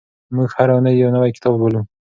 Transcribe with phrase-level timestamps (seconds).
[0.35, 1.81] موږ هره اونۍ یو نوی کتاب لولو.